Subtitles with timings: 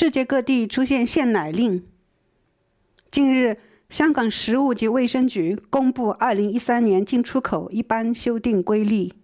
[0.00, 1.84] 世界各地出现限奶令。
[3.10, 3.56] 近日，
[3.90, 9.14] 香港食物及卫生局公布2013年进出口一般修订规例，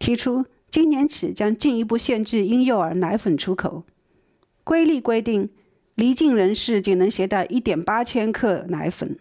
[0.00, 3.84] 提出今年起将进一步限制婴幼儿奶粉出口。
[4.64, 5.50] 规例规定，
[5.94, 9.16] 离境人士仅能携带1.8千克奶粉，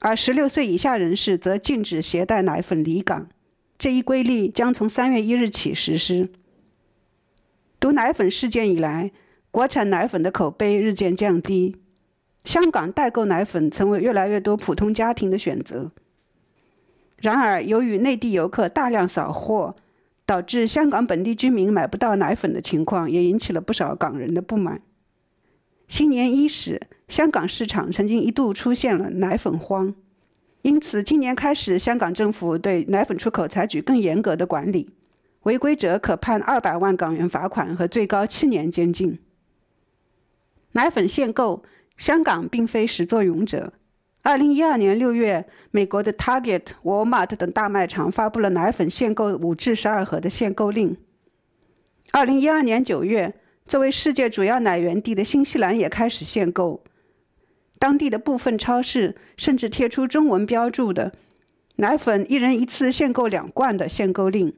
[0.00, 3.30] 而16岁以下人士则禁止携带奶粉离港。
[3.78, 6.28] 这一规例将从3月1日起实施。
[7.80, 9.10] 毒奶粉事件以来，
[9.54, 11.76] 国产奶粉的口碑日渐降低。
[12.42, 15.92] 香港代购奶粉成为越来越多普通家庭的选择。
[17.18, 19.76] 然而，由于内地游客大量扫货，
[20.26, 24.82] 导致香港本地居民买不到奶粉的情况，也引起了不少港人的不满。
[25.86, 29.94] 新年伊始，香港市场曾经一度出现了奶粉荒，
[30.62, 34.90] 因此今年开始，香港政府对奶粉出口采取更严格的管理，
[35.44, 39.20] 违规者可判二百万港元罚款和最高七年监禁。
[40.74, 41.64] 奶粉限购。
[41.96, 43.72] 香港并非始作俑者。
[44.22, 50.96] 二零一二年六月，美国的 Target、Walmart 等大卖场发布了奶粉限购五至十二盒的限购令。
[52.10, 56.82] 二零一二年九月，作为世界主要奶源地的新西兰也开始限购，
[57.78, 61.12] 当地的部分超市甚至贴出中文标注的
[61.76, 64.52] “奶粉一人一次限购两罐”的限购令。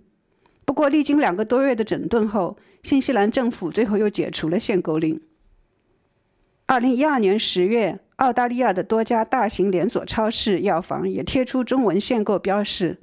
[0.65, 5.21] 不过，历经两个多月的整顿后，新西兰政府最后又解除了限购令。
[6.69, 12.99] 二零一二年十月，澳大利亚的多家大型连锁超市、药房也贴出中文限购标示，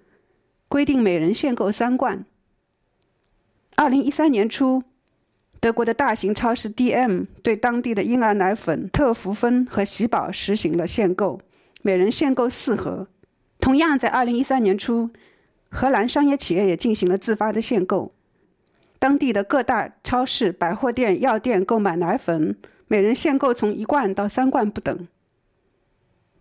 [0.67, 2.25] 规定每人限购三罐。
[3.77, 4.83] 二零一三年初，
[5.61, 11.39] 德国的大型超市 DM 对当地的婴儿奶粉特福芬和喜宝实行了限购，
[11.81, 13.07] 每人限购四盒。
[13.61, 15.09] 同样在二零一三年初，
[15.69, 18.13] 荷兰商业企业也进行了自发的限购，
[18.99, 22.57] 当地的各大超市、百货店、药店购买奶粉。
[22.87, 25.07] 每人限购从一罐到三罐不等。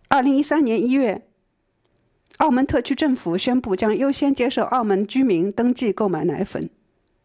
[0.09, 1.23] 二零一三年一月，
[2.37, 6.69] 澳门特区政府宣布将优先接受澳门居民登记购买奶粉，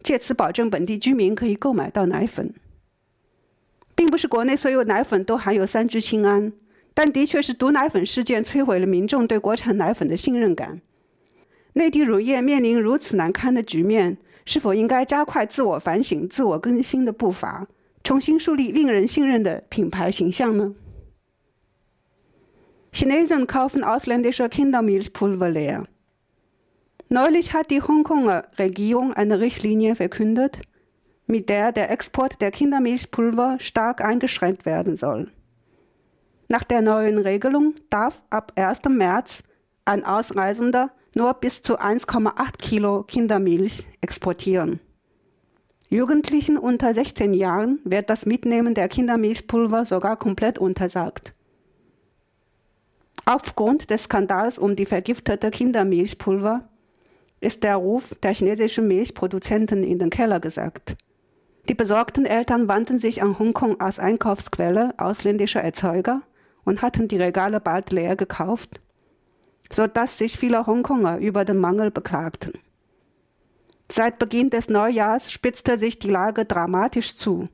[0.02, 2.54] 借此保证本地居民可以购买到奶粉。
[3.94, 6.52] 并不是国内所有奶粉都含有三聚氰胺，
[6.94, 10.80] 但的确是毒奶粉事件摧毁了民众对国产奶粉的信任感。
[11.72, 17.66] 内地乳业面临如此难堪的局面，是否应该加快自我反省、自我更新的步伐？
[18.07, 20.75] 重新树立令人信任的品牌形象呢？
[22.91, 25.85] Chinesen kaufen ausländische Kindermilchpulver leer.
[27.09, 30.59] Neulich hat die Hongkonger Regierung eine Richtlinie verkündet,
[31.25, 35.31] mit der der Export der Kindermilchpulver stark eingeschränkt werden soll.
[36.49, 38.81] Nach der neuen Regelung darf ab 1.
[38.89, 39.41] März
[39.85, 44.79] ein Ausreisender nur bis zu 1,8 Kilo Kindermilch exportieren.
[45.90, 51.32] Jugendlichen unter 16 Jahren wird das Mitnehmen der Kindermilchpulver sogar komplett untersagt.
[53.24, 56.68] Aufgrund des Skandals um die vergiftete Kindermilchpulver
[57.40, 60.96] ist der Ruf der chinesischen Milchproduzenten in den Keller gesackt.
[61.70, 66.20] Die besorgten Eltern wandten sich an Hongkong als Einkaufsquelle ausländischer Erzeuger
[66.64, 68.80] und hatten die Regale bald leer gekauft,
[69.70, 72.52] sodass sich viele Hongkonger über den Mangel beklagten.
[73.90, 77.48] Seit Beginn des Neujahrs spitzte sich die Lage dramatisch zu.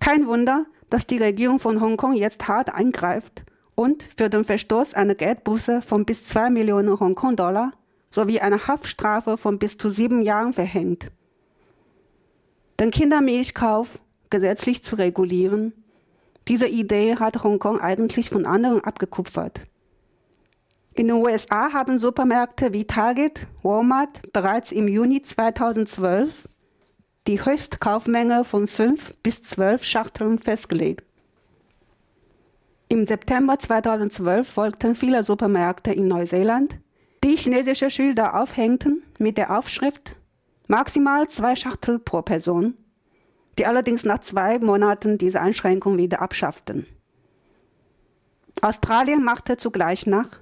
[0.00, 3.44] Kein Wunder, dass die Regierung von Hongkong jetzt hart eingreift
[3.74, 7.72] und für den Verstoß eine Geldbuße von bis zwei Millionen Hongkong-Dollar
[8.10, 11.10] sowie eine Haftstrafe von bis zu sieben Jahren verhängt.
[12.80, 14.00] Den Kindermilchkauf
[14.30, 15.72] gesetzlich zu regulieren,
[16.48, 19.60] diese Idee hat Hongkong eigentlich von anderen abgekupfert.
[20.98, 26.48] In den USA haben Supermärkte wie Target, Walmart bereits im Juni 2012
[27.28, 31.04] die Höchstkaufmenge von 5 bis 12 Schachteln festgelegt.
[32.88, 36.80] Im September 2012 folgten viele Supermärkte in Neuseeland,
[37.22, 40.16] die chinesische Schilder aufhängten mit der Aufschrift
[40.66, 42.74] maximal zwei Schachtel pro Person,
[43.56, 46.88] die allerdings nach zwei Monaten diese Einschränkung wieder abschafften.
[48.62, 50.40] Australien machte zugleich nach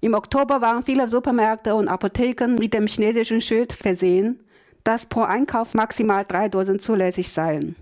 [0.00, 4.40] im Oktober waren viele Supermärkte und Apotheken mit dem chinesischen Schild versehen,
[4.82, 7.76] dass pro Einkauf maximal drei Dosen zulässig seien.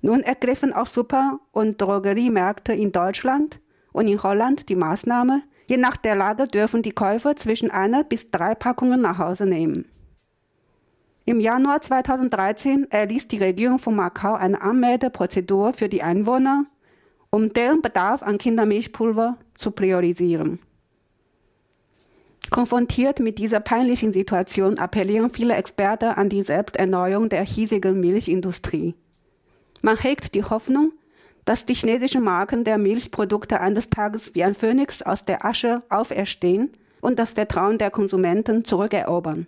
[0.00, 3.60] Nun ergriffen auch Super- und Drogeriemärkte in Deutschland
[3.92, 8.30] und in Holland die Maßnahme, je nach der Lage dürfen die Käufer zwischen einer bis
[8.30, 9.86] drei Packungen nach Hause nehmen.
[11.24, 16.66] Im Januar 2013 erließ die Regierung von Macau eine Anmeldeprozedur für die Einwohner,
[17.30, 20.60] um deren Bedarf an Kindermilchpulver zu priorisieren.
[22.58, 28.96] Konfrontiert mit dieser peinlichen Situation appellieren viele Experten an die Selbsterneuerung der hiesigen Milchindustrie.
[29.80, 30.90] Man hegt die Hoffnung,
[31.44, 36.72] dass die chinesischen Marken der Milchprodukte eines Tages wie ein Phönix aus der Asche auferstehen
[37.00, 39.46] und das Vertrauen der Konsumenten zurückerobern.